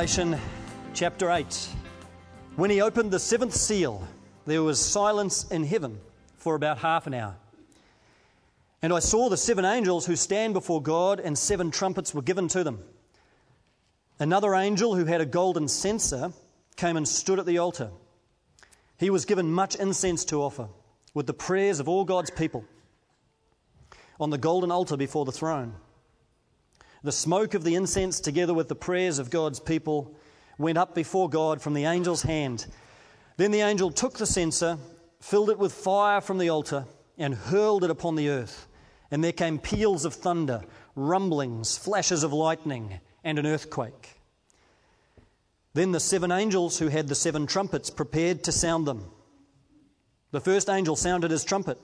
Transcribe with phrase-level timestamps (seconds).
[0.00, 0.40] Revelation
[0.94, 1.68] chapter 8.
[2.56, 4.08] When he opened the seventh seal,
[4.46, 6.00] there was silence in heaven
[6.38, 7.36] for about half an hour.
[8.80, 12.48] And I saw the seven angels who stand before God, and seven trumpets were given
[12.48, 12.82] to them.
[14.18, 16.32] Another angel who had a golden censer
[16.76, 17.90] came and stood at the altar.
[18.96, 20.68] He was given much incense to offer,
[21.12, 22.64] with the prayers of all God's people,
[24.18, 25.74] on the golden altar before the throne.
[27.02, 30.14] The smoke of the incense, together with the prayers of God's people,
[30.58, 32.66] went up before God from the angel's hand.
[33.38, 34.76] Then the angel took the censer,
[35.18, 36.84] filled it with fire from the altar,
[37.16, 38.68] and hurled it upon the earth.
[39.10, 40.62] And there came peals of thunder,
[40.94, 44.20] rumblings, flashes of lightning, and an earthquake.
[45.72, 49.10] Then the seven angels who had the seven trumpets prepared to sound them.
[50.32, 51.78] The first angel sounded his trumpet,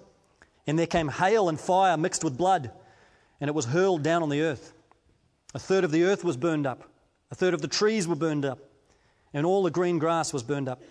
[0.66, 2.70] and there came hail and fire mixed with blood,
[3.40, 4.74] and it was hurled down on the earth.
[5.56, 6.82] A third of the earth was burned up,
[7.30, 8.58] a third of the trees were burned up,
[9.32, 10.82] and all the green grass was burned up.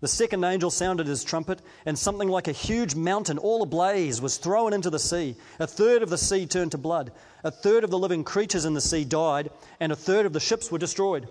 [0.00, 4.36] The second angel sounded his trumpet, and something like a huge mountain, all ablaze, was
[4.36, 5.34] thrown into the sea.
[5.58, 7.10] A third of the sea turned to blood.
[7.42, 10.38] A third of the living creatures in the sea died, and a third of the
[10.38, 11.28] ships were destroyed.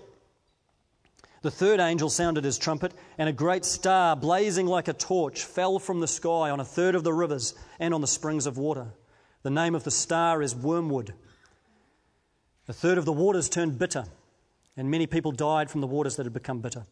[1.43, 5.79] The third angel sounded his trumpet, and a great star, blazing like a torch, fell
[5.79, 8.87] from the sky on a third of the rivers and on the springs of water.
[9.43, 11.13] The name of the star is Wormwood.
[12.72, 14.05] A third of the waters turned bitter,
[14.77, 16.86] and many people died from the waters that had become bitter.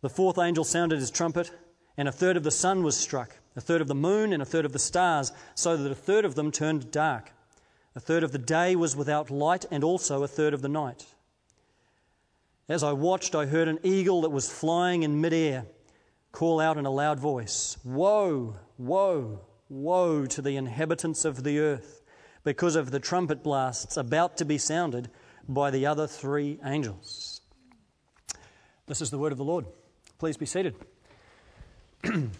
[0.00, 1.52] The fourth angel sounded his trumpet,
[1.96, 4.44] and a third of the sun was struck, a third of the moon, and a
[4.44, 7.30] third of the stars, so that a third of them turned dark.
[7.94, 11.06] A third of the day was without light, and also a third of the night.
[12.68, 15.66] As I watched, I heard an eagle that was flying in midair
[16.32, 21.99] call out in a loud voice Woe, woe, woe to the inhabitants of the earth!
[22.44, 25.10] Because of the trumpet blasts about to be sounded
[25.48, 27.40] by the other three angels.
[28.86, 29.66] This is the word of the Lord.
[30.18, 30.74] Please be seated.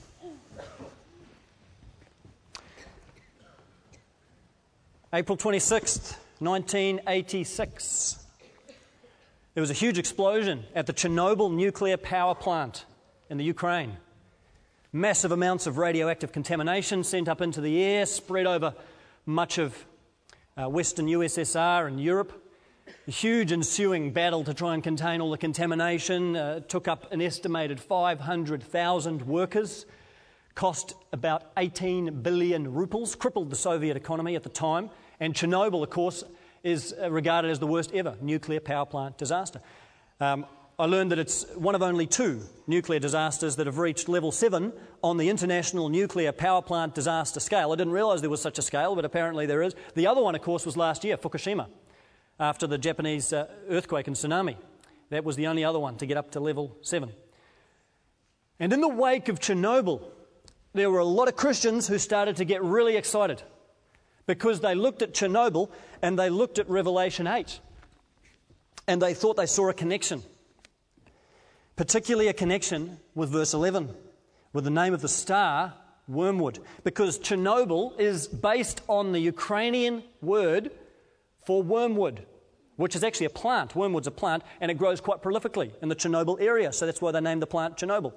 [5.12, 8.24] April 26th, 1986.
[9.54, 12.84] There was a huge explosion at the Chernobyl nuclear power plant
[13.28, 13.96] in the Ukraine.
[14.92, 18.74] Massive amounts of radioactive contamination sent up into the air, spread over
[19.26, 19.84] much of
[20.60, 22.32] uh, Western USSR and Europe.
[23.06, 27.22] The huge ensuing battle to try and contain all the contamination uh, took up an
[27.22, 29.86] estimated 500,000 workers,
[30.54, 34.90] cost about 18 billion rubles, crippled the Soviet economy at the time.
[35.18, 36.24] And Chernobyl, of course,
[36.62, 39.60] is uh, regarded as the worst ever nuclear power plant disaster.
[40.20, 40.44] Um,
[40.80, 44.72] I learned that it's one of only two nuclear disasters that have reached level seven
[45.02, 47.70] on the international nuclear power plant disaster scale.
[47.70, 49.74] I didn't realize there was such a scale, but apparently there is.
[49.94, 51.66] The other one, of course, was last year, Fukushima,
[52.38, 54.56] after the Japanese uh, earthquake and tsunami.
[55.10, 57.12] That was the only other one to get up to level seven.
[58.58, 60.02] And in the wake of Chernobyl,
[60.72, 63.42] there were a lot of Christians who started to get really excited
[64.26, 65.70] because they looked at Chernobyl
[66.00, 67.60] and they looked at Revelation 8
[68.88, 70.22] and they thought they saw a connection
[71.80, 73.88] particularly a connection with verse 11,
[74.52, 75.72] with the name of the star,
[76.06, 80.72] Wormwood, because Chernobyl is based on the Ukrainian word
[81.46, 82.26] for wormwood,
[82.76, 83.74] which is actually a plant.
[83.74, 87.12] Wormwood's a plant, and it grows quite prolifically in the Chernobyl area, so that's why
[87.12, 88.12] they named the plant Chernobyl.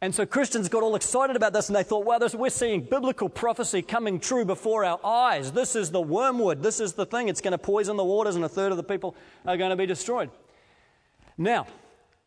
[0.00, 2.80] And so Christians got all excited about this and they thought, wow, this, we're seeing
[2.80, 5.52] biblical prophecy coming true before our eyes.
[5.52, 6.64] This is the wormwood.
[6.64, 7.28] This is the thing.
[7.28, 9.14] It's going to poison the waters and a third of the people
[9.46, 10.30] are going to be destroyed.
[11.36, 11.68] Now,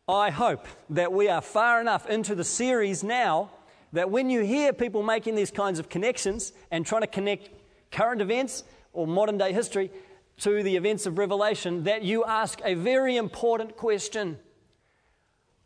[0.08, 3.50] I hope that we are far enough into the series now
[3.92, 7.50] that when you hear people making these kinds of connections and trying to connect
[7.92, 9.92] current events or modern day history
[10.38, 14.38] to the events of Revelation, that you ask a very important question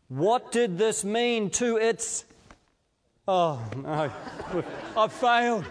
[0.07, 2.25] What did this mean to its.
[3.27, 4.11] Oh, no,
[4.97, 5.65] I've failed.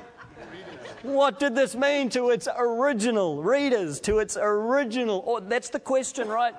[1.02, 5.22] What did this mean to its original readers, to its original?
[5.24, 6.54] Oh, that's the question, right?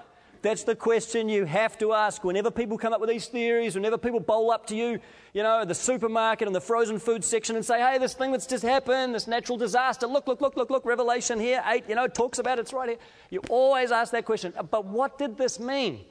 [0.48, 3.98] That's the question you have to ask whenever people come up with these theories, whenever
[3.98, 4.98] people bowl up to you,
[5.34, 8.48] you know, the supermarket and the frozen food section and say, hey, this thing that's
[8.48, 12.08] just happened, this natural disaster, look, look, look, look, look, Revelation here, 8, you know,
[12.08, 12.98] talks about it, it's right here.
[13.30, 14.54] You always ask that question.
[14.72, 16.06] But what did this mean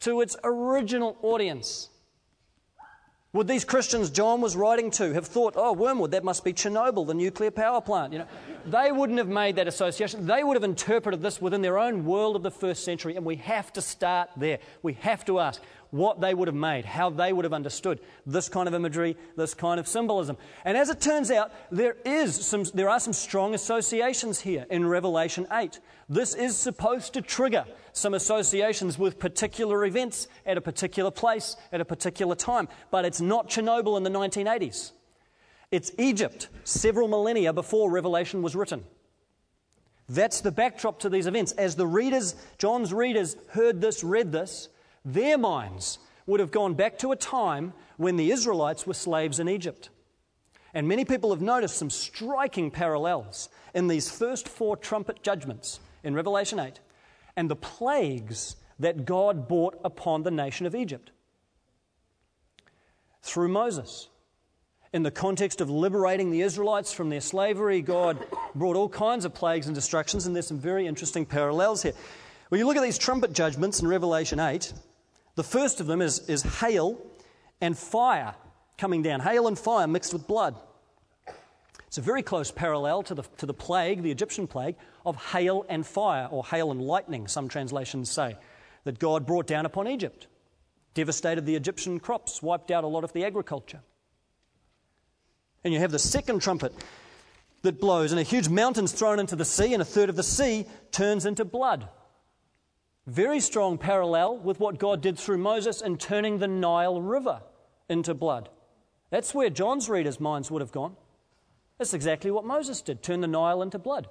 [0.00, 1.90] to its original audience?
[3.32, 7.06] Would these Christians John was writing to have thought, oh, Wormwood, that must be Chernobyl,
[7.06, 8.12] the nuclear power plant?
[8.12, 8.26] You know,
[8.66, 10.26] They wouldn't have made that association.
[10.26, 13.36] They would have interpreted this within their own world of the first century, and we
[13.36, 14.58] have to start there.
[14.82, 18.48] We have to ask what they would have made, how they would have understood this
[18.48, 20.36] kind of imagery, this kind of symbolism.
[20.64, 24.86] And as it turns out, there, is some, there are some strong associations here in
[24.86, 25.80] Revelation 8.
[26.08, 31.80] This is supposed to trigger some associations with particular events at a particular place at
[31.80, 34.92] a particular time, but it's not Chernobyl in the 1980s.
[35.70, 38.84] It's Egypt, several millennia before Revelation was written.
[40.08, 41.52] That's the backdrop to these events.
[41.52, 44.68] As the readers, John's readers, heard this, read this,
[45.04, 49.48] their minds would have gone back to a time when the Israelites were slaves in
[49.48, 49.90] Egypt.
[50.72, 56.14] And many people have noticed some striking parallels in these first four trumpet judgments in
[56.14, 56.80] Revelation 8
[57.36, 61.10] and the plagues that God brought upon the nation of Egypt
[63.22, 64.08] through Moses.
[64.92, 68.18] In the context of liberating the Israelites from their slavery, God
[68.54, 71.92] brought all kinds of plagues and destructions, and there's some very interesting parallels here.
[72.48, 74.72] When you look at these trumpet judgments in Revelation 8,
[75.40, 77.00] the first of them is, is hail
[77.62, 78.34] and fire
[78.76, 79.20] coming down.
[79.20, 80.54] Hail and fire mixed with blood.
[81.86, 84.76] It's a very close parallel to the, to the plague, the Egyptian plague,
[85.06, 88.36] of hail and fire, or hail and lightning, some translations say,
[88.84, 90.26] that God brought down upon Egypt.
[90.92, 93.80] Devastated the Egyptian crops, wiped out a lot of the agriculture.
[95.64, 96.74] And you have the second trumpet
[97.62, 100.22] that blows, and a huge mountain's thrown into the sea, and a third of the
[100.22, 101.88] sea turns into blood.
[103.06, 107.42] Very strong parallel with what God did through Moses in turning the Nile River
[107.88, 108.48] into blood.
[109.10, 110.96] That's where John's readers' minds would have gone.
[111.78, 114.08] That's exactly what Moses did turn the Nile into blood.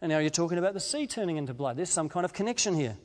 [0.00, 1.76] And now you're talking about the sea turning into blood.
[1.76, 2.96] There's some kind of connection here.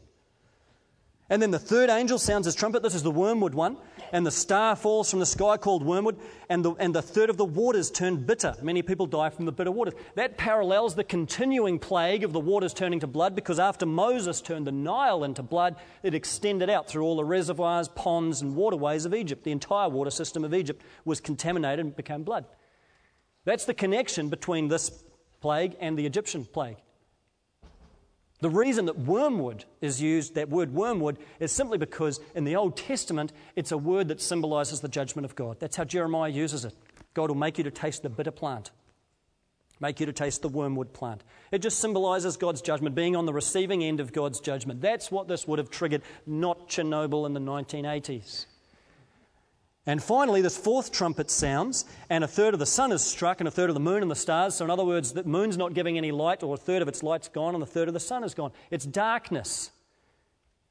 [1.29, 2.81] And then the third angel sounds his trumpet.
[2.81, 3.77] This is the wormwood one.
[4.11, 6.17] And the star falls from the sky called wormwood.
[6.49, 8.55] And the, and the third of the waters turned bitter.
[8.63, 9.93] Many people die from the bitter waters.
[10.15, 14.65] That parallels the continuing plague of the waters turning to blood because after Moses turned
[14.65, 19.13] the Nile into blood, it extended out through all the reservoirs, ponds, and waterways of
[19.13, 19.43] Egypt.
[19.43, 22.45] The entire water system of Egypt was contaminated and became blood.
[23.45, 25.03] That's the connection between this
[25.41, 26.77] plague and the Egyptian plague.
[28.41, 32.77] The reason that wormwood is used, that word wormwood, is simply because in the Old
[32.77, 35.59] Testament it's a word that symbolizes the judgment of God.
[35.59, 36.74] That's how Jeremiah uses it.
[37.13, 38.71] God will make you to taste the bitter plant,
[39.81, 41.21] make you to taste the wormwood plant.
[41.51, 44.80] It just symbolizes God's judgment, being on the receiving end of God's judgment.
[44.80, 48.45] That's what this would have triggered, not Chernobyl in the 1980s.
[49.85, 53.47] And finally, this fourth trumpet sounds, and a third of the sun is struck, and
[53.47, 54.55] a third of the moon and the stars.
[54.55, 57.01] So, in other words, the moon's not giving any light, or a third of its
[57.01, 58.51] light's gone, and a third of the sun is gone.
[58.69, 59.71] It's darkness.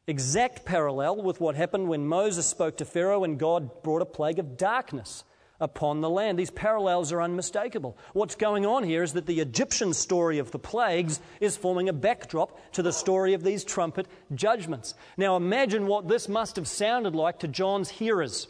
[0.07, 4.39] Exact parallel with what happened when Moses spoke to Pharaoh and God brought a plague
[4.39, 5.23] of darkness
[5.61, 6.39] upon the land.
[6.39, 7.99] These parallels are unmistakable.
[8.15, 11.93] What's going on here is that the Egyptian story of the plagues is forming a
[11.93, 14.95] backdrop to the story of these trumpet judgments.
[15.19, 18.49] Now, imagine what this must have sounded like to John's hearers.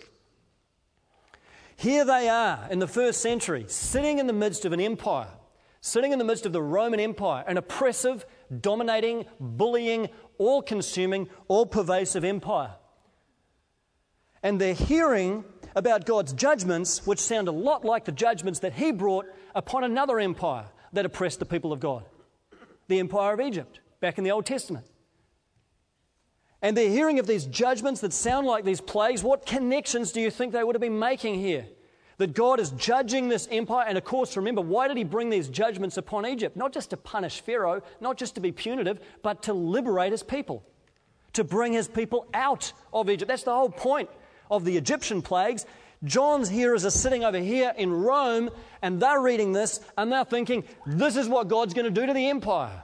[1.79, 5.29] Here they are in the first century, sitting in the midst of an empire,
[5.81, 8.27] sitting in the midst of the Roman Empire, an oppressive,
[8.61, 10.09] dominating, bullying,
[10.39, 12.75] all consuming, all pervasive empire.
[14.43, 15.45] And they're hearing
[15.77, 20.19] about God's judgments, which sound a lot like the judgments that He brought upon another
[20.19, 22.05] empire that oppressed the people of God
[22.89, 24.87] the empire of Egypt, back in the Old Testament.
[26.61, 29.23] And they're hearing of these judgments that sound like these plagues.
[29.23, 31.67] What connections do you think they would have been making here?
[32.17, 33.85] That God is judging this empire.
[33.87, 36.57] And of course, remember, why did he bring these judgments upon Egypt?
[36.57, 40.65] Not just to punish Pharaoh, not just to be punitive, but to liberate his people,
[41.35, 43.29] to bring his people out of Egypt.
[43.29, 44.11] That's the whole point
[44.51, 45.65] of the Egyptian plagues.
[46.03, 48.51] John's hearers are sitting over here in Rome,
[48.83, 52.13] and they're reading this, and they're thinking, this is what God's going to do to
[52.13, 52.83] the empire.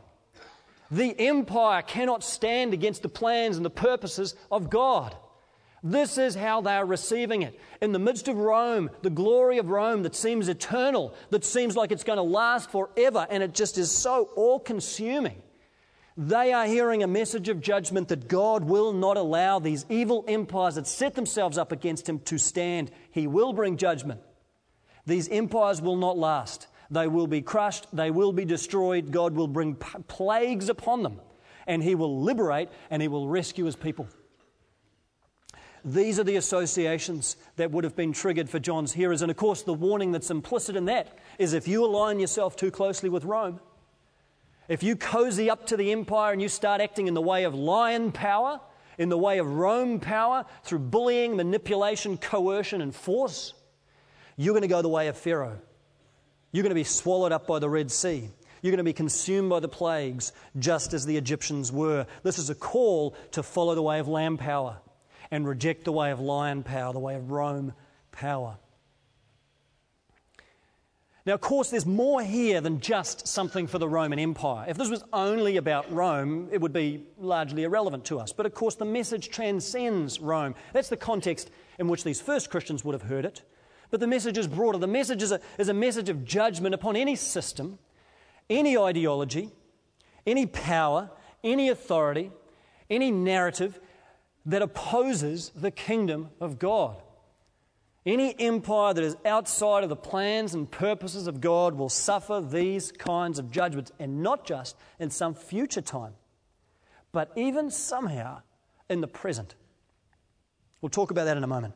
[0.90, 5.16] The empire cannot stand against the plans and the purposes of God.
[5.82, 7.60] This is how they are receiving it.
[7.82, 11.92] In the midst of Rome, the glory of Rome that seems eternal, that seems like
[11.92, 15.42] it's going to last forever, and it just is so all consuming.
[16.16, 20.76] They are hearing a message of judgment that God will not allow these evil empires
[20.76, 22.90] that set themselves up against Him to stand.
[23.10, 24.20] He will bring judgment.
[25.06, 26.66] These empires will not last.
[26.94, 29.10] They will be crushed, they will be destroyed.
[29.10, 31.20] God will bring plagues upon them,
[31.66, 34.06] and He will liberate and He will rescue His people.
[35.84, 39.22] These are the associations that would have been triggered for John's hearers.
[39.22, 42.70] And of course, the warning that's implicit in that is if you align yourself too
[42.70, 43.60] closely with Rome,
[44.68, 47.54] if you cozy up to the empire and you start acting in the way of
[47.54, 48.60] lion power,
[48.98, 53.52] in the way of Rome power, through bullying, manipulation, coercion, and force,
[54.36, 55.58] you're going to go the way of Pharaoh.
[56.54, 58.30] You're going to be swallowed up by the Red Sea.
[58.62, 62.06] You're going to be consumed by the plagues, just as the Egyptians were.
[62.22, 64.78] This is a call to follow the way of lamb power
[65.32, 67.72] and reject the way of lion power, the way of Rome
[68.12, 68.56] power.
[71.26, 74.66] Now, of course, there's more here than just something for the Roman Empire.
[74.68, 78.32] If this was only about Rome, it would be largely irrelevant to us.
[78.32, 80.54] But of course, the message transcends Rome.
[80.72, 83.42] That's the context in which these first Christians would have heard it.
[83.94, 84.78] But the message is broader.
[84.78, 87.78] The message is a, is a message of judgment upon any system,
[88.50, 89.52] any ideology,
[90.26, 91.12] any power,
[91.44, 92.32] any authority,
[92.90, 93.78] any narrative
[94.46, 96.96] that opposes the kingdom of God.
[98.04, 102.90] Any empire that is outside of the plans and purposes of God will suffer these
[102.90, 106.14] kinds of judgments, and not just in some future time,
[107.12, 108.42] but even somehow
[108.90, 109.54] in the present.
[110.80, 111.74] We'll talk about that in a moment.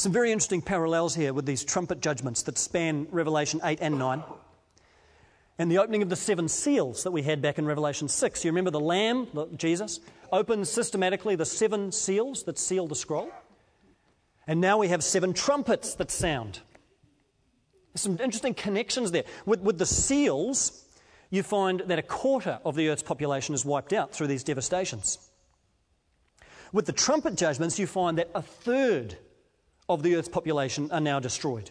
[0.00, 4.22] Some very interesting parallels here with these trumpet judgments that span Revelation 8 and 9.
[5.58, 8.42] And the opening of the seven seals that we had back in Revelation 6.
[8.42, 9.28] You remember the Lamb,
[9.58, 10.00] Jesus,
[10.32, 13.30] opens systematically the seven seals that seal the scroll.
[14.46, 16.60] And now we have seven trumpets that sound.
[17.92, 19.24] There's some interesting connections there.
[19.44, 20.82] With, with the seals,
[21.28, 25.18] you find that a quarter of the earth's population is wiped out through these devastations.
[26.72, 29.18] With the trumpet judgments, you find that a third
[29.90, 31.70] of the earth's population are now destroyed.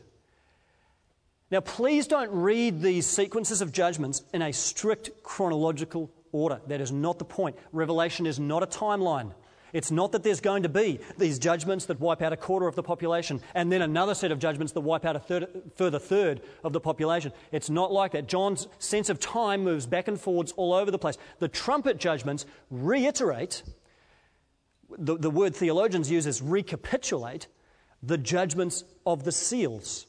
[1.49, 6.61] Now, please don't read these sequences of judgments in a strict chronological order.
[6.67, 7.57] That is not the point.
[7.71, 9.33] Revelation is not a timeline.
[9.71, 12.75] It's not that there's going to be these judgments that wipe out a quarter of
[12.75, 16.41] the population and then another set of judgments that wipe out a third, further third
[16.63, 17.31] of the population.
[17.51, 18.27] It's not like that.
[18.27, 21.17] John's sense of time moves back and forwards all over the place.
[21.39, 23.63] The trumpet judgments reiterate,
[24.97, 27.47] the, the word theologians use is recapitulate,
[28.01, 30.05] the judgments of the seals.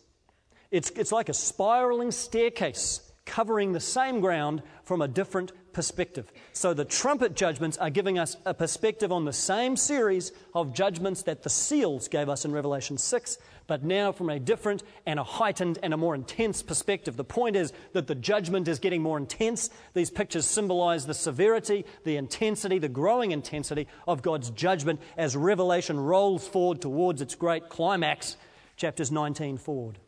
[0.71, 6.33] It's, it's like a spiraling staircase covering the same ground from a different perspective.
[6.53, 11.23] So the trumpet judgments are giving us a perspective on the same series of judgments
[11.23, 13.39] that the seals gave us in Revelation 6,
[13.71, 17.17] but now from a different and a heightened and a more intense perspective.
[17.17, 19.71] The point is that the judgment is getting more intense.
[19.95, 26.01] These pictures symbolize the severity, the intensity, the growing intensity of God's judgment as Revelation
[26.01, 28.37] rolls forward towards its great climax,
[28.77, 30.01] chapters 19 forward.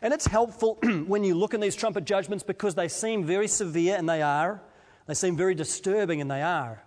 [0.00, 3.96] And it's helpful when you look in these trumpet judgments because they seem very severe,
[3.98, 4.62] and they are.
[5.06, 6.82] They seem very disturbing, and they are.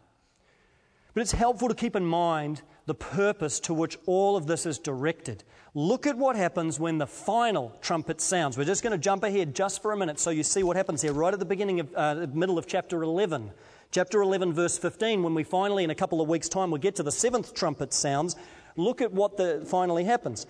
[1.13, 4.79] But it's helpful to keep in mind the purpose to which all of this is
[4.79, 5.43] directed.
[5.75, 8.57] Look at what happens when the final trumpet sounds.
[8.57, 11.01] We're just going to jump ahead just for a minute so you see what happens
[11.01, 13.51] here right at the beginning of uh, the middle of chapter 11.
[13.91, 16.95] Chapter 11, verse 15, when we finally, in a couple of weeks' time, will get
[16.95, 18.35] to the seventh trumpet sounds,
[18.75, 20.47] look at what the, finally happens.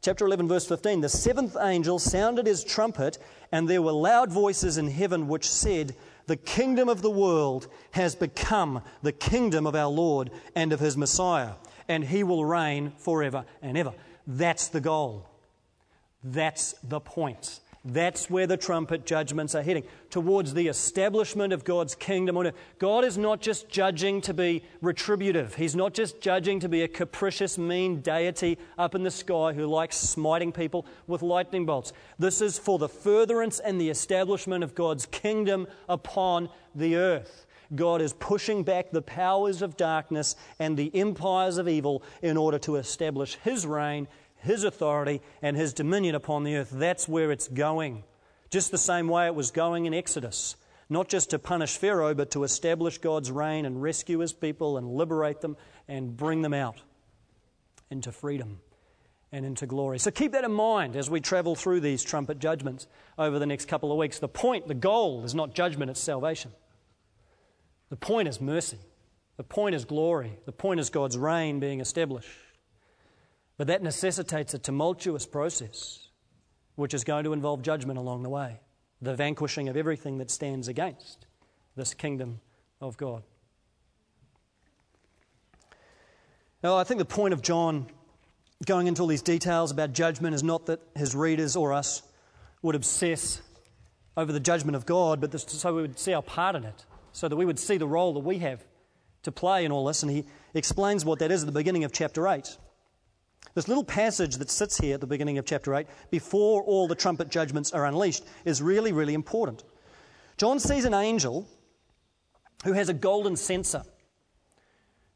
[0.00, 3.18] Chapter 11, verse 15 The seventh angel sounded his trumpet,
[3.50, 8.14] and there were loud voices in heaven which said, The kingdom of the world has
[8.14, 11.54] become the kingdom of our Lord and of his Messiah,
[11.88, 13.94] and he will reign forever and ever.
[14.26, 15.28] That's the goal.
[16.22, 17.60] That's the point.
[17.84, 22.54] That's where the trumpet judgments are heading, towards the establishment of God's kingdom on earth.
[22.78, 25.54] God is not just judging to be retributive.
[25.54, 29.66] He's not just judging to be a capricious, mean deity up in the sky who
[29.66, 31.92] likes smiting people with lightning bolts.
[32.18, 37.46] This is for the furtherance and the establishment of God's kingdom upon the earth.
[37.74, 42.58] God is pushing back the powers of darkness and the empires of evil in order
[42.60, 44.08] to establish His reign
[44.38, 46.70] his authority and his dominion upon the earth.
[46.70, 48.04] That's where it's going.
[48.50, 50.56] Just the same way it was going in Exodus.
[50.88, 54.88] Not just to punish Pharaoh, but to establish God's reign and rescue his people and
[54.88, 55.56] liberate them
[55.86, 56.80] and bring them out
[57.90, 58.60] into freedom
[59.30, 59.98] and into glory.
[59.98, 62.86] So keep that in mind as we travel through these trumpet judgments
[63.18, 64.18] over the next couple of weeks.
[64.18, 66.52] The point, the goal is not judgment, it's salvation.
[67.90, 68.78] The point is mercy.
[69.36, 70.38] The point is glory.
[70.46, 72.28] The point is God's reign being established.
[73.56, 76.08] But that necessitates a tumultuous process,
[76.76, 78.60] which is going to involve judgment along the way,
[79.02, 81.26] the vanquishing of everything that stands against
[81.76, 82.40] this kingdom
[82.80, 83.22] of God.
[86.62, 87.86] Now, I think the point of John
[88.66, 92.02] going into all these details about judgment is not that his readers or us
[92.62, 93.40] would obsess
[94.16, 96.84] over the judgment of God, but so we would see our part in it,
[97.18, 98.64] so that we would see the role that we have
[99.24, 100.04] to play in all this.
[100.04, 102.56] And he explains what that is at the beginning of chapter 8.
[103.54, 106.94] This little passage that sits here at the beginning of chapter 8, before all the
[106.94, 109.64] trumpet judgments are unleashed, is really, really important.
[110.36, 111.48] John sees an angel
[112.64, 113.82] who has a golden censer.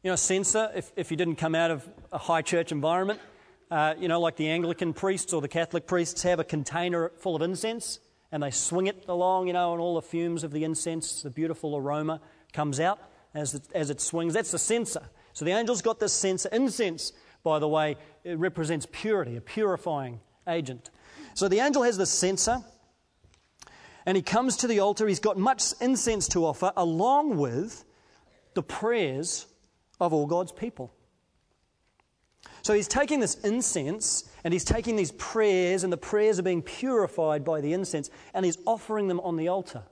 [0.03, 3.21] You know, a censer, if, if you didn't come out of a high church environment,
[3.71, 7.37] uh, you know, like the Anglican priests or the Catholic priests have a container full
[7.37, 8.01] of incense,
[8.33, 11.31] and they swing it along, you know, and all the fumes of the incense, the
[11.31, 12.21] beautiful aroma
[12.53, 12.99] comes out
[13.35, 14.33] as it, as it swings.
[14.33, 15.03] That's the censer.
[15.35, 16.49] So the angel's got this censer.
[16.51, 17.13] Incense,
[17.45, 20.91] by the way, it represents purity, a purifying agent.
[21.35, 22.59] So the angel has this censer,
[24.07, 25.07] and he comes to the altar.
[25.07, 27.85] He's got much incense to offer, along with
[28.55, 29.47] the prayers
[30.01, 30.93] of all God's people.
[32.63, 36.63] So he's taking this incense and he's taking these prayers, and the prayers are being
[36.63, 39.83] purified by the incense, and he's offering them on the altar.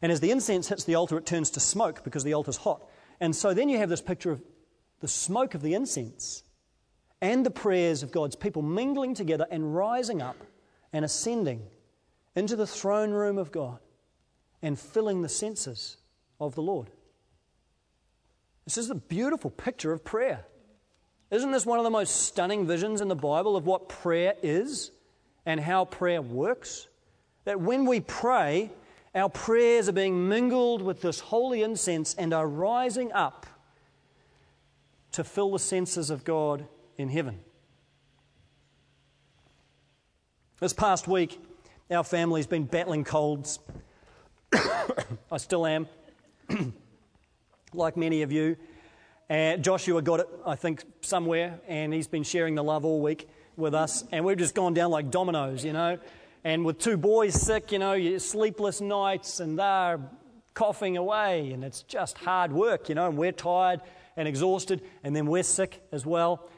[0.00, 2.88] And as the incense hits the altar, it turns to smoke because the altar's hot.
[3.20, 4.42] And so then you have this picture of
[5.00, 6.44] the smoke of the incense
[7.20, 10.36] and the prayers of God's people mingling together and rising up
[10.92, 11.62] and ascending
[12.36, 13.78] into the throne room of God
[14.62, 15.96] and filling the censers
[16.40, 16.90] of the Lord.
[18.64, 20.44] This is a beautiful picture of prayer.
[21.30, 24.90] Isn't this one of the most stunning visions in the Bible of what prayer is
[25.44, 26.88] and how prayer works?
[27.44, 28.70] That when we pray,
[29.14, 33.46] our prayers are being mingled with this holy incense and are rising up
[35.12, 36.66] to fill the senses of God
[36.96, 37.40] in heaven.
[40.60, 41.40] This past week,
[41.90, 43.58] our family's been battling colds.
[44.52, 45.88] I still am,
[47.74, 48.56] like many of you.
[49.28, 53.28] And Joshua got it, I think, somewhere, and he's been sharing the love all week
[53.56, 54.04] with us.
[54.10, 55.98] And we've just gone down like dominoes, you know.
[56.44, 60.00] And with two boys sick, you know, sleepless nights, and they're
[60.54, 63.08] coughing away, and it's just hard work, you know.
[63.08, 63.82] And we're tired
[64.16, 66.48] and exhausted, and then we're sick as well.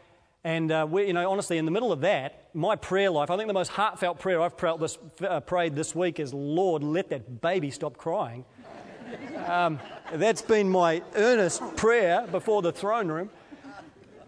[0.45, 3.37] And uh, we, you know, honestly, in the middle of that, my prayer life, I
[3.37, 4.97] think the most heartfelt prayer I've prayed this,
[5.27, 8.45] uh, prayed this week is, Lord, let that baby stop crying.
[9.47, 9.79] Um,
[10.13, 13.31] that's been my earnest prayer before the throne room.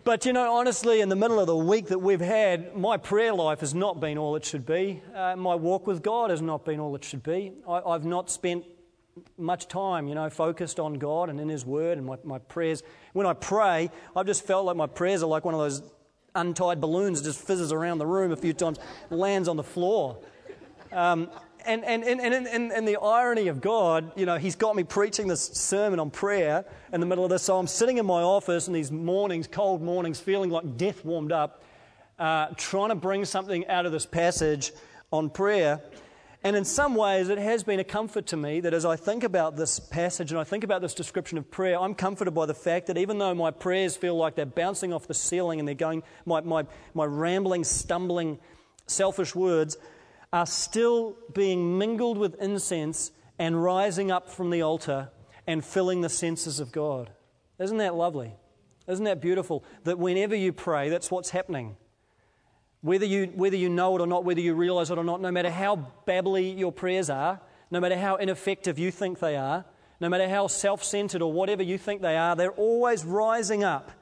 [0.04, 3.32] But you know, honestly, in the middle of the week that we've had, my prayer
[3.32, 5.00] life has not been all it should be.
[5.14, 7.52] Uh, my walk with God has not been all it should be.
[7.68, 8.64] I, have not spent
[9.38, 12.82] much time, you know, focused on God and in His Word and my, my prayers.
[13.12, 15.82] When I pray, I've just felt like my prayers are like one of those
[16.34, 18.78] untied balloons that just fizzes around the room a few times,
[19.10, 20.18] lands on the floor.
[20.90, 21.30] Um,
[21.66, 25.28] and, and, and, and, and, the irony of God, you know, He's got me preaching
[25.28, 27.42] this sermon on prayer in the middle of this.
[27.42, 31.32] So I'm sitting in my office in these mornings, cold mornings, feeling like death warmed
[31.32, 31.62] up,
[32.18, 34.72] uh, trying to bring something out of this passage
[35.12, 35.80] on prayer.
[36.44, 39.22] And in some ways, it has been a comfort to me that as I think
[39.22, 42.54] about this passage and I think about this description of prayer, I'm comforted by the
[42.54, 45.76] fact that even though my prayers feel like they're bouncing off the ceiling and they're
[45.76, 48.40] going, my, my, my rambling, stumbling,
[48.86, 49.76] selfish words,
[50.32, 55.10] are still being mingled with incense and rising up from the altar
[55.46, 57.10] and filling the senses of God.
[57.58, 58.34] Isn't that lovely?
[58.88, 59.64] Isn't that beautiful?
[59.84, 61.76] That whenever you pray, that's what's happening.
[62.80, 65.30] Whether you, whether you know it or not, whether you realize it or not, no
[65.30, 67.40] matter how babbly your prayers are,
[67.70, 69.64] no matter how ineffective you think they are,
[70.00, 73.92] no matter how self centered or whatever you think they are, they're always rising up,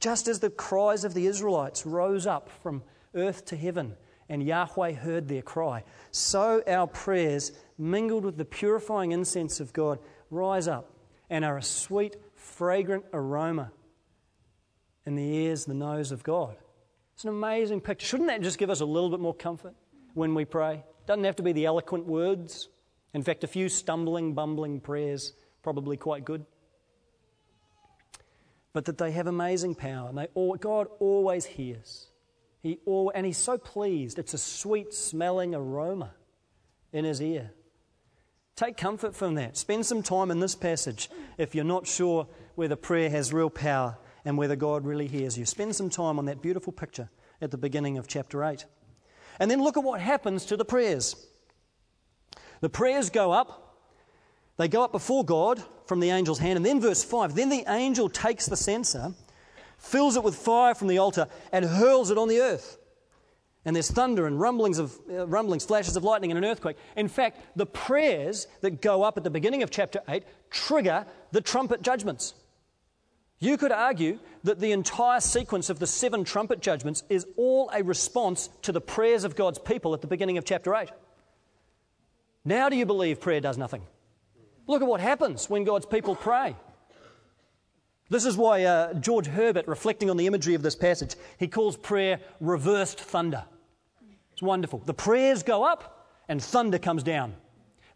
[0.00, 2.82] just as the cries of the Israelites rose up from
[3.14, 3.96] earth to heaven
[4.28, 5.84] and Yahweh heard their cry.
[6.10, 9.98] So our prayers, mingled with the purifying incense of God,
[10.30, 10.92] rise up
[11.30, 13.70] and are a sweet, fragrant aroma
[15.04, 16.56] in the ears, the nose of God.
[17.14, 18.06] It's an amazing picture.
[18.06, 19.74] Shouldn't that just give us a little bit more comfort
[20.14, 20.84] when we pray?
[21.06, 22.68] Doesn't have to be the eloquent words.
[23.14, 26.44] In fact, a few stumbling, bumbling prayers probably quite good.
[28.72, 32.08] But that they have amazing power, and they all, God always hears.
[32.66, 32.80] He
[33.14, 34.18] and he's so pleased.
[34.18, 36.10] It's a sweet smelling aroma
[36.92, 37.52] in his ear.
[38.56, 39.56] Take comfort from that.
[39.56, 42.26] Spend some time in this passage if you're not sure
[42.56, 45.44] whether prayer has real power and whether God really hears you.
[45.44, 47.08] Spend some time on that beautiful picture
[47.40, 48.64] at the beginning of chapter 8.
[49.38, 51.14] And then look at what happens to the prayers.
[52.62, 53.78] The prayers go up,
[54.56, 56.56] they go up before God from the angel's hand.
[56.56, 59.14] And then, verse 5 then the angel takes the censer
[59.78, 62.78] fills it with fire from the altar, and hurls it on the earth.
[63.64, 66.76] And there's thunder and rumblings of uh, rumblings, flashes of lightning, and an earthquake.
[66.96, 71.40] In fact, the prayers that go up at the beginning of chapter 8 trigger the
[71.40, 72.34] trumpet judgments.
[73.40, 77.82] You could argue that the entire sequence of the seven trumpet judgments is all a
[77.82, 80.88] response to the prayers of God's people at the beginning of chapter 8.
[82.44, 83.82] Now, do you believe prayer does nothing?
[84.68, 86.54] Look at what happens when God's people pray.
[88.08, 91.76] This is why uh, George Herbert, reflecting on the imagery of this passage, he calls
[91.76, 93.44] prayer reversed thunder.
[94.32, 94.82] It's wonderful.
[94.84, 97.34] The prayers go up and thunder comes down.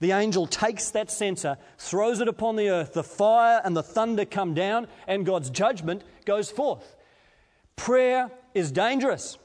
[0.00, 4.24] The angel takes that censer, throws it upon the earth, the fire and the thunder
[4.24, 6.96] come down, and God's judgment goes forth.
[7.76, 9.36] Prayer is dangerous.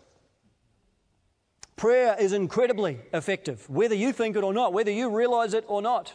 [1.76, 5.82] Prayer is incredibly effective, whether you think it or not, whether you realize it or
[5.82, 6.14] not.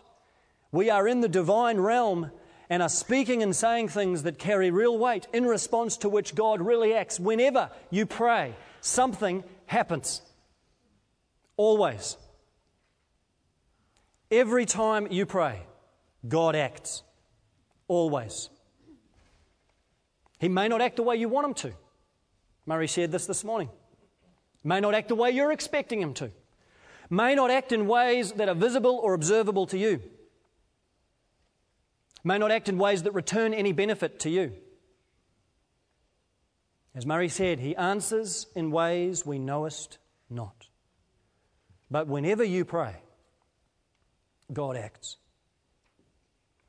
[0.72, 2.30] We are in the divine realm
[2.70, 6.62] and are speaking and saying things that carry real weight in response to which God
[6.62, 7.18] really acts.
[7.18, 10.22] Whenever you pray, something happens.
[11.56, 12.16] Always.
[14.30, 15.62] Every time you pray,
[16.26, 17.02] God acts.
[17.88, 18.48] Always.
[20.38, 21.72] He may not act the way you want him to.
[22.66, 23.68] Murray shared this this morning.
[24.62, 26.30] May not act the way you're expecting him to.
[27.10, 30.00] May not act in ways that are visible or observable to you.
[32.22, 34.52] May not act in ways that return any benefit to you.
[36.94, 40.68] As Murray said, he answers in ways we knowest not.
[41.90, 42.96] But whenever you pray,
[44.52, 45.16] God acts.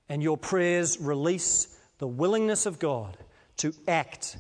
[0.08, 3.18] And your prayers release the willingness of God
[3.58, 4.38] to act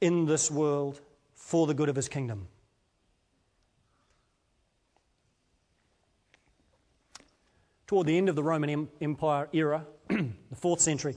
[0.00, 1.00] in this world
[1.34, 2.48] for the good of his kingdom.
[7.86, 11.16] Toward the end of the Roman Empire era, the fourth century,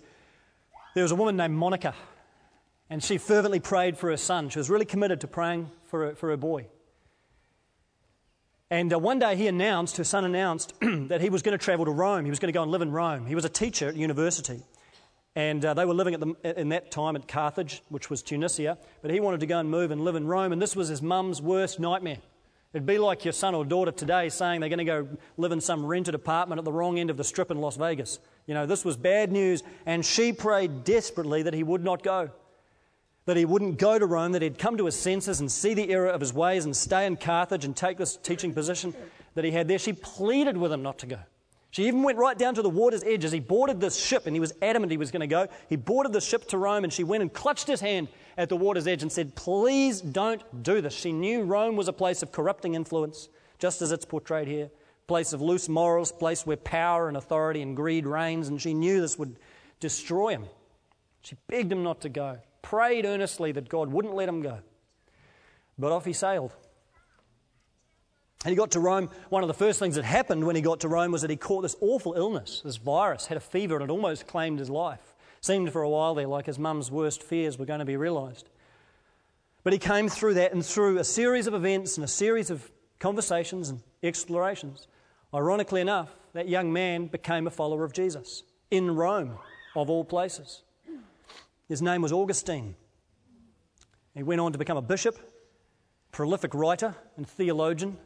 [0.96, 1.96] there was a woman named Monica,
[2.90, 4.50] and she fervently prayed for her son.
[4.50, 6.68] She was really committed to praying for her, for her boy.
[8.70, 11.86] And uh, one day he announced, her son announced, that he was going to travel
[11.86, 12.26] to Rome.
[12.26, 13.26] He was going to go and live in Rome.
[13.26, 14.62] He was a teacher at university.
[15.36, 18.78] And uh, they were living at the, in that time at Carthage, which was Tunisia.
[19.02, 20.52] But he wanted to go and move and live in Rome.
[20.52, 22.18] And this was his mum's worst nightmare.
[22.74, 25.08] It'd be like your son or daughter today saying they're going to go
[25.38, 28.20] live in some rented apartment at the wrong end of the strip in Las Vegas.
[28.48, 29.62] You know, this was bad news.
[29.86, 32.32] And she prayed desperately that he would not go
[33.26, 35.90] that he wouldn't go to Rome, that he'd come to his senses and see the
[35.90, 38.94] error of his ways and stay in Carthage and take this teaching position
[39.36, 39.80] that he had there.
[39.80, 41.20] She pleaded with him not to go.
[41.72, 44.36] She even went right down to the water's edge as he boarded this ship, and
[44.36, 45.48] he was adamant he was going to go.
[45.70, 48.58] He boarded the ship to Rome, and she went and clutched his hand at the
[48.58, 50.94] water's edge and said, Please don't do this.
[50.94, 54.70] She knew Rome was a place of corrupting influence, just as it's portrayed here,
[55.08, 59.02] place of loose morals, place where power and authority and greed reigns, and she knew
[59.02, 59.38] this would
[59.80, 60.46] destroy him.
[61.22, 64.58] She begged him not to go prayed earnestly that God wouldn't let him go.
[65.78, 66.52] But off he sailed.
[68.44, 69.10] And he got to Rome.
[69.30, 71.38] One of the first things that happened when he got to Rome was that he
[71.38, 75.13] caught this awful illness, this virus, had a fever, and it almost claimed his life.
[75.44, 78.48] Seemed for a while there like his mum's worst fears were going to be realised.
[79.66, 82.72] But he came through that and through a series of events and a series of
[82.98, 84.88] conversations and explorations.
[85.34, 89.38] Ironically enough, that young man became a follower of Jesus in Rome,
[89.76, 90.64] of all places.
[91.68, 92.76] His name was Augustine.
[94.14, 95.20] He went on to become a bishop,
[96.14, 97.98] prolific writer and theologian,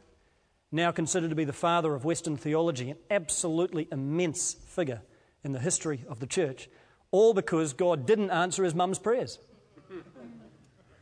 [0.71, 5.03] now considered to be the father of Western theology, an absolutely immense figure
[5.43, 6.67] in the history of the church,
[7.11, 9.39] all because God didn't answer his mum's prayers.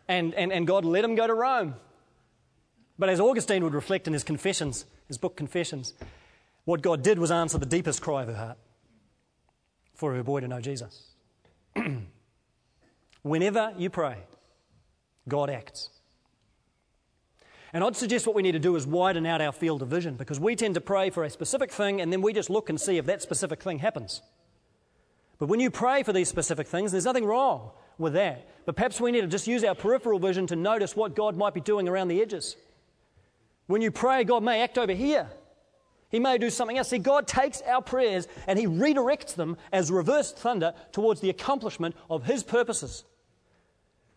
[0.07, 1.75] And, and, and God let him go to Rome.
[2.97, 5.93] But as Augustine would reflect in his Confessions, his book Confessions,
[6.63, 8.57] what God did was answer the deepest cry of her heart
[9.93, 11.11] for her boy to know Jesus.
[13.21, 14.17] Whenever you pray,
[15.27, 15.89] God acts.
[17.73, 20.15] And I'd suggest what we need to do is widen out our field of vision
[20.15, 22.79] because we tend to pray for a specific thing and then we just look and
[22.79, 24.21] see if that specific thing happens.
[25.37, 28.47] But when you pray for these specific things, there's nothing wrong with that.
[28.65, 31.53] But perhaps we need to just use our peripheral vision to notice what God might
[31.53, 32.55] be doing around the edges.
[33.67, 35.29] When you pray, God may act over here.
[36.09, 36.89] He may do something else.
[36.89, 41.95] See, God takes our prayers and He redirects them as reversed thunder towards the accomplishment
[42.09, 43.03] of His purposes.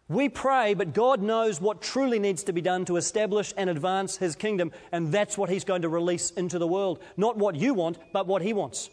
[0.07, 4.17] We pray, but God knows what truly needs to be done to establish and advance
[4.17, 7.03] His kingdom, and that's what He's going to release into the world.
[7.17, 8.89] Not what you want, but what He wants.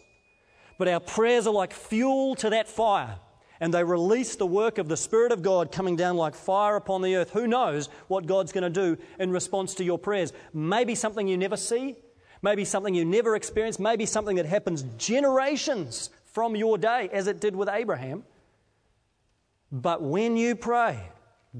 [0.77, 3.17] But our prayers are like fuel to that fire,
[3.59, 7.01] and they release the work of the Spirit of God coming down like fire upon
[7.01, 7.31] the earth.
[7.31, 10.33] Who knows what God's going to do in response to your prayers?
[10.53, 11.95] Maybe something you never see,
[12.41, 17.39] maybe something you never experience, maybe something that happens generations from your day, as it
[17.39, 18.25] did with Abraham.
[19.71, 20.99] But when you pray,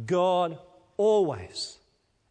[0.06, 0.60] God
[0.97, 1.78] always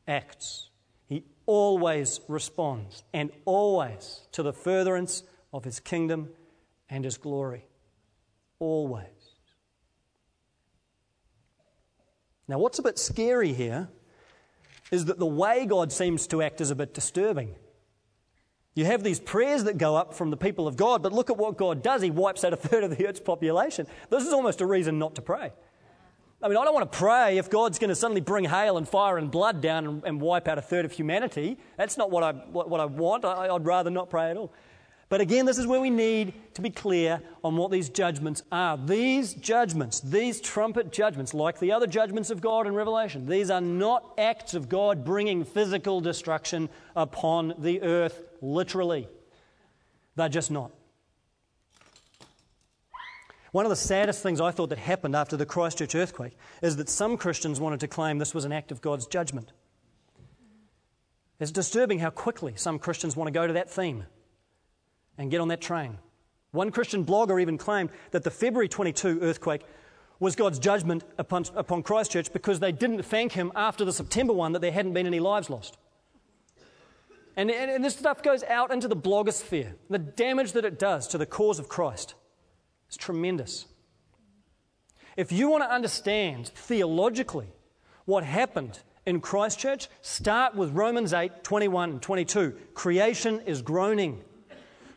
[0.07, 0.69] acts.
[1.09, 6.29] He always responds, and always to the furtherance of His kingdom
[6.95, 7.67] and His glory.
[8.61, 9.07] Always.
[12.47, 13.89] Now, what's a bit scary here
[14.93, 17.57] is that the way God seems to act is a bit disturbing.
[18.77, 21.37] You have these prayers that go up from the people of God, but look at
[21.37, 22.01] what God does.
[22.01, 23.87] He wipes out a third of the earth's population.
[24.11, 25.53] This is almost a reason not to pray.
[26.43, 28.89] I mean, I don't want to pray if God's going to suddenly bring hail and
[28.89, 31.57] fire and blood down and, and wipe out a third of humanity.
[31.77, 33.25] That's not what I, what, what I want.
[33.25, 34.53] I, I'd rather not pray at all.
[35.15, 38.77] But again, this is where we need to be clear on what these judgments are.
[38.77, 43.61] These judgments, these trumpet judgments, like the other judgments of God in Revelation, these are
[43.61, 49.07] not acts of God bringing physical destruction upon the earth, literally.
[50.17, 50.73] They're just not.
[53.53, 56.89] One of the saddest things I thought that happened after the Christchurch earthquake is that
[56.89, 59.53] some Christians wanted to claim this was an act of God's judgment.
[61.39, 64.07] It's disturbing how quickly some Christians want to go to that theme
[65.19, 65.99] and get on that train.
[66.53, 69.63] One Christian blogger even claimed that the February 22 earthquake
[70.21, 74.53] was God's judgment upon, upon Christchurch because they didn't thank him after the September one
[74.53, 75.77] that there hadn't been any lives lost.
[77.37, 79.75] And, and, and this stuff goes out into the blogosphere.
[79.91, 82.15] The damage that it does to the cause of Christ
[82.89, 83.67] is tremendous.
[85.17, 87.49] If you want to understand theologically
[88.05, 92.57] what happened in Christchurch, start with Romans 8 21 and 22.
[92.75, 94.23] Creation is groaning.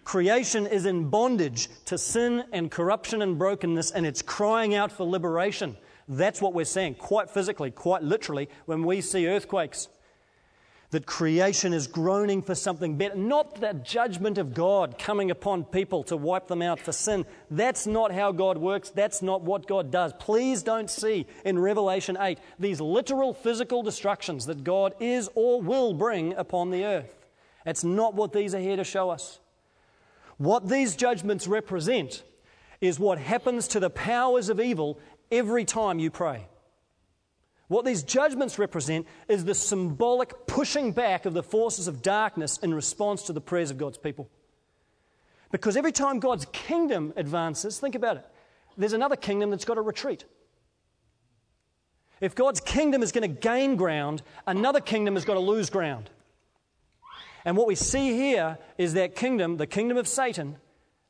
[0.07, 5.03] Creation is in bondage to sin and corruption and brokenness, and it's crying out for
[5.03, 5.75] liberation.
[6.07, 9.89] That's what we're saying, quite physically, quite literally, when we see earthquakes
[10.91, 16.03] that creation is groaning for something better, not the judgment of God coming upon people
[16.03, 17.25] to wipe them out for sin.
[17.51, 18.89] That's not how God works.
[18.89, 20.13] That's not what God does.
[20.19, 25.93] Please don't see in Revelation 8 these literal physical destructions that God is or will
[25.93, 27.25] bring upon the earth.
[27.65, 29.39] That's not what these are here to show us.
[30.37, 32.23] What these judgments represent
[32.79, 34.99] is what happens to the powers of evil
[35.31, 36.47] every time you pray.
[37.67, 42.73] What these judgments represent is the symbolic pushing back of the forces of darkness in
[42.73, 44.29] response to the prayers of God's people.
[45.51, 48.25] Because every time God's kingdom advances, think about it,
[48.77, 50.23] there's another kingdom that's got to retreat.
[52.21, 56.09] If God's kingdom is going to gain ground, another kingdom has got to lose ground.
[57.47, 60.57] And what we see here is that kingdom, the kingdom of Satan,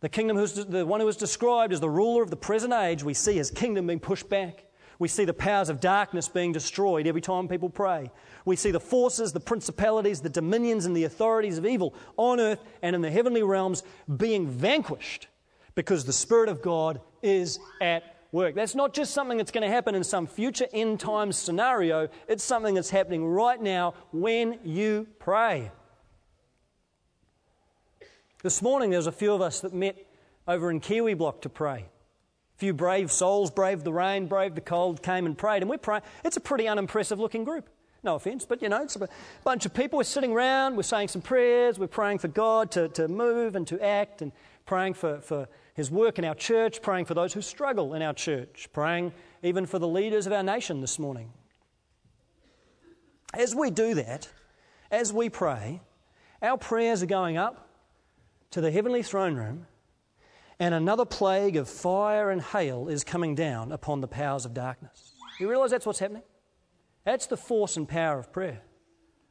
[0.02, 3.04] the kingdom who's the one who is described as the ruler of the present age,
[3.04, 4.65] we see his kingdom being pushed back.
[5.00, 8.12] We see the powers of darkness being destroyed every time people pray.
[8.45, 12.63] We see the forces, the principalities, the dominions, and the authorities of evil on earth
[12.84, 13.82] and in the heavenly realms
[14.17, 15.30] being vanquished
[15.73, 18.54] because the Spirit of God is at work.
[18.54, 22.43] That's not just something that's going to happen in some future end times scenario, it's
[22.43, 25.71] something that's happening right now when you pray.
[28.43, 29.97] This morning, there was a few of us that met
[30.47, 31.86] over in Kiwi Block to pray
[32.56, 35.63] A few brave souls braved the rain, braved the cold, came and prayed.
[35.63, 36.02] And we pray.
[36.23, 37.67] It's a pretty unimpressive looking group.
[38.04, 39.10] No offense, but you know, it's a
[39.43, 39.97] bunch of people.
[39.97, 43.65] We're sitting around, we're saying some prayers, we're praying for God to, to move and
[43.67, 44.32] to act, and
[44.67, 48.13] praying for, for His work in our church, praying for those who struggle in our
[48.13, 51.34] church, praying even for the leaders of our nation this morning.
[53.34, 54.30] As we do that,
[54.91, 55.82] as we pray,
[56.43, 57.66] our prayers are going up
[58.51, 59.67] to the heavenly throne room
[60.60, 65.13] and another plague of fire and hail is coming down upon the powers of darkness.
[65.39, 66.23] You realize that's what's happening?
[67.03, 68.62] That's the force and power of prayer.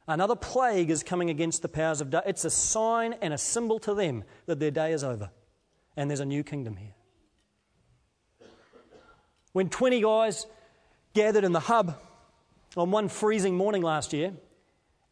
[0.07, 2.29] Another plague is coming against the powers of darkness.
[2.29, 5.31] It's a sign and a symbol to them that their day is over
[5.97, 6.93] and there's a new kingdom here.
[9.51, 10.45] When 20 guys
[11.13, 11.99] gathered in the hub
[12.77, 14.33] on one freezing morning last year,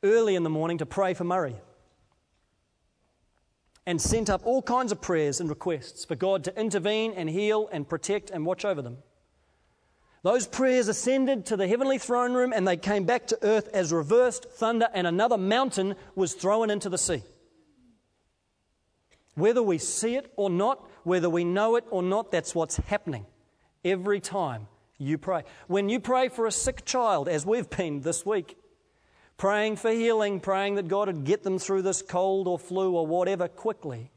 [0.04, 1.56] early in the morning to pray for Murray,
[3.86, 7.70] and sent up all kinds of prayers and requests for God to intervene and heal
[7.72, 8.98] and protect and watch over them.
[10.24, 13.94] Those prayers ascended to the heavenly throne room and they came back to earth as
[13.94, 17.22] reversed thunder, and another mountain was thrown into the sea.
[19.36, 23.28] Whether we see it or not, whether we know it or not, that's what's happening
[23.84, 24.68] every time
[24.98, 25.44] you pray.
[25.68, 28.58] When you pray for a sick child, as we've been this week,
[29.38, 33.06] praying for healing, praying that God would get them through this cold or flu or
[33.06, 34.12] whatever quickly.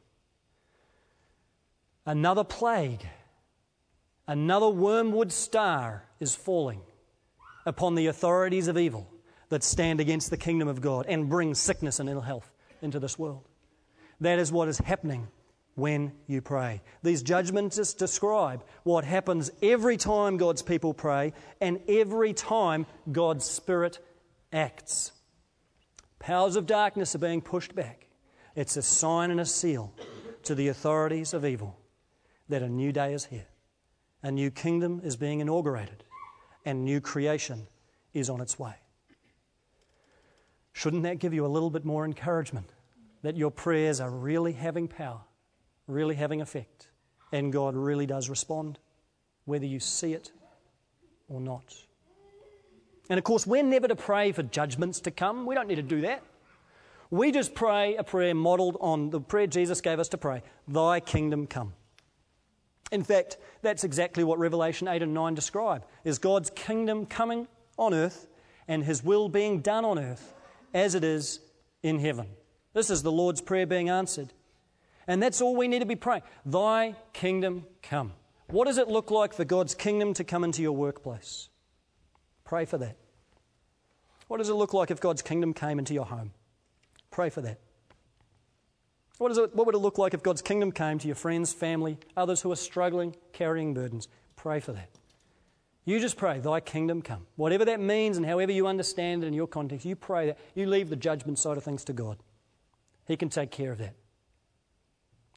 [2.06, 3.06] Another plague,
[4.26, 6.80] another wormwood star is falling
[7.66, 9.10] upon the authorities of evil
[9.50, 12.50] that stand against the kingdom of God and bring sickness and ill health
[12.80, 13.44] into this world.
[14.20, 15.28] That is what is happening
[15.74, 16.82] when you pray.
[17.02, 24.00] These judgments describe what happens every time God's people pray and every time God's Spirit
[24.52, 25.12] acts.
[26.18, 28.08] Powers of darkness are being pushed back.
[28.54, 29.94] It's a sign and a seal
[30.44, 31.78] to the authorities of evil
[32.48, 33.46] that a new day is here.
[34.22, 36.02] A new kingdom is being inaugurated,
[36.64, 37.68] and new creation
[38.14, 38.74] is on its way.
[40.72, 42.70] Shouldn't that give you a little bit more encouragement
[43.22, 45.20] that your prayers are really having power,
[45.86, 46.88] really having effect,
[47.32, 48.78] and God really does respond,
[49.44, 50.32] whether you see it
[51.28, 51.74] or not?
[53.08, 55.46] And of course, we're never to pray for judgments to come.
[55.46, 56.22] We don't need to do that.
[57.10, 61.00] We just pray a prayer modeled on the prayer Jesus gave us to pray Thy
[61.00, 61.72] kingdom come.
[62.92, 67.94] In fact, that's exactly what Revelation 8 and 9 describe is God's kingdom coming on
[67.94, 68.28] earth
[68.66, 70.34] and his will being done on earth
[70.74, 71.40] as it is
[71.82, 72.26] in heaven.
[72.74, 74.32] This is the Lord's prayer being answered.
[75.06, 76.22] And that's all we need to be praying.
[76.44, 78.12] Thy kingdom come.
[78.48, 81.48] What does it look like for God's kingdom to come into your workplace?
[82.48, 82.96] Pray for that.
[84.26, 86.32] What does it look like if God's kingdom came into your home?
[87.10, 87.60] Pray for that.
[89.18, 91.98] What, it, what would it look like if God's kingdom came to your friends, family,
[92.16, 94.08] others who are struggling, carrying burdens?
[94.34, 94.88] Pray for that.
[95.84, 97.26] You just pray, Thy kingdom come.
[97.36, 100.38] Whatever that means and however you understand it in your context, you pray that.
[100.54, 102.16] You leave the judgment side of things to God.
[103.06, 103.94] He can take care of that.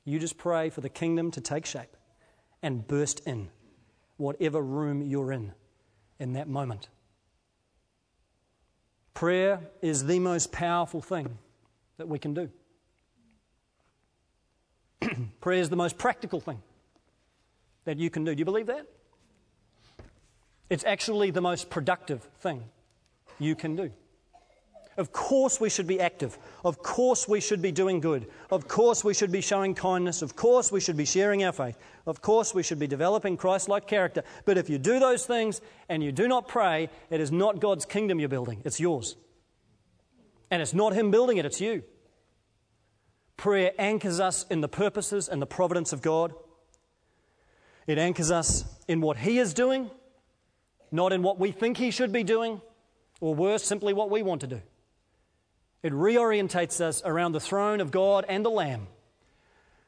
[0.05, 1.97] You just pray for the kingdom to take shape
[2.63, 3.49] and burst in
[4.15, 5.51] whatever room you're in
[6.19, 6.87] in that moment.
[9.13, 11.37] Prayer is the most powerful thing
[11.97, 12.49] that we can do.
[15.41, 16.61] Prayer is the most practical thing
[17.85, 18.33] that you can do.
[18.33, 18.87] Do you believe that?
[20.69, 22.63] It's actually the most productive thing
[23.39, 23.91] you can do.
[24.97, 26.37] Of course, we should be active.
[26.65, 28.27] Of course, we should be doing good.
[28.49, 30.21] Of course, we should be showing kindness.
[30.21, 31.77] Of course, we should be sharing our faith.
[32.05, 34.23] Of course, we should be developing Christ like character.
[34.43, 37.85] But if you do those things and you do not pray, it is not God's
[37.85, 39.15] kingdom you're building, it's yours.
[40.49, 41.83] And it's not Him building it, it's you.
[43.37, 46.33] Prayer anchors us in the purposes and the providence of God.
[47.87, 49.89] It anchors us in what He is doing,
[50.91, 52.61] not in what we think He should be doing,
[53.21, 54.61] or worse, simply what we want to do.
[55.83, 58.87] It reorientates us around the throne of God and the Lamb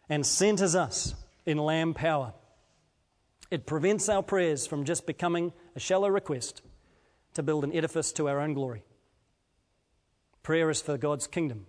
[0.10, 1.14] and centers us
[1.46, 2.34] in Lamb power.
[3.52, 6.62] It prevents our prayers from just becoming a shallow request
[7.36, 8.84] to build an edifice to our own glory.
[10.42, 11.68] Prayer is for God's kingdom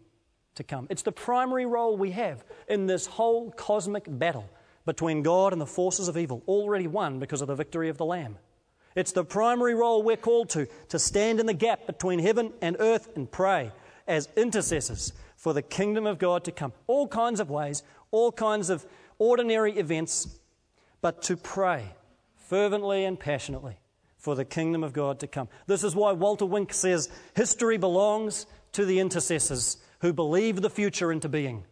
[0.55, 0.87] to come.
[0.89, 4.49] It's the primary role we have in this whole cosmic battle
[4.87, 8.05] between God and the forces of evil, already won because of the victory of the
[8.05, 8.39] Lamb.
[8.95, 12.77] It's the primary role we're called to, to stand in the gap between heaven and
[12.79, 13.73] earth and pray
[14.07, 16.73] as intercessors for the kingdom of God to come.
[16.87, 18.87] All kinds of ways, all kinds of
[19.19, 20.39] ordinary events,
[21.01, 21.95] but to pray
[22.37, 23.79] fervently and passionately
[24.19, 25.49] for the kingdom of God to come.
[25.67, 31.13] This is why Walter Wink says history belongs to the intercessors who believe the future
[31.13, 31.65] into being,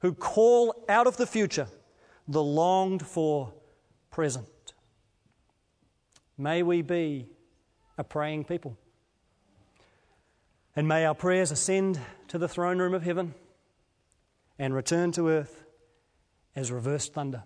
[0.00, 1.68] who call out of the future
[2.26, 3.52] the longed for
[4.10, 4.46] present.
[6.36, 7.28] May we be
[7.96, 8.76] a praying people.
[10.78, 13.34] And may our prayers ascend to the throne room of heaven
[14.60, 15.64] and return to earth
[16.54, 17.42] as reversed thunder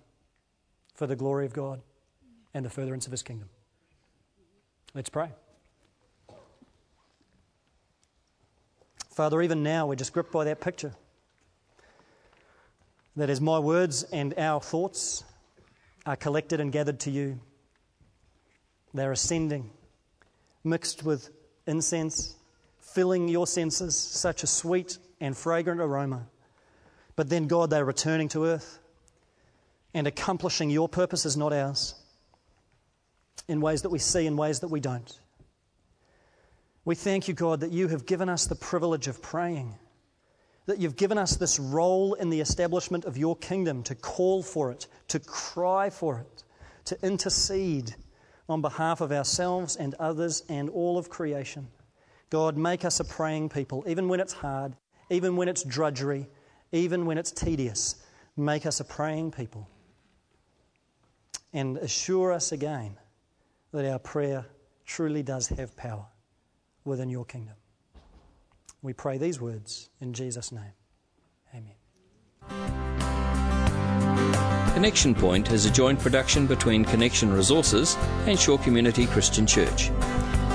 [0.95, 1.81] for the glory of God
[2.53, 3.49] and the furtherance of his kingdom.
[4.93, 5.31] Let's pray.
[9.09, 10.93] Father, even now we're just gripped by that picture.
[13.17, 15.25] That as my words and our thoughts
[16.05, 17.41] are collected and gathered to you,
[18.93, 19.71] they're ascending,
[20.65, 21.31] mixed with
[21.67, 22.37] incense,
[22.95, 26.27] filling your senses, such a sweet and fragrant aroma.
[27.17, 28.79] But then, God, they're returning to earth
[29.95, 31.95] and accomplishing your purposes, not ours,
[33.49, 35.19] in ways that we see, in ways that we don't.
[36.85, 39.75] We thank you, God, that you have given us the privilege of praying,
[40.67, 44.73] that you've given us this role in the establishment of your kingdom to call for
[44.73, 46.45] it, to cry for it,
[46.87, 47.95] to intercede
[48.49, 51.69] on behalf of ourselves and others and all of creation.
[52.33, 54.75] God, make us a praying people, even when it's hard,
[55.11, 56.27] even when it's drudgery,
[56.73, 57.97] even when it's tedious.
[58.39, 59.69] Make us a praying people.
[61.53, 62.97] And assure us again
[63.73, 64.47] that our prayer
[64.87, 66.07] truly does have power
[66.87, 67.57] within your kingdom.
[68.81, 70.73] We pray these words in Jesus' name.
[71.55, 71.75] Amen.
[74.73, 79.91] Connection Point is a joint production between Connection Resources and Shore Community Christian Church.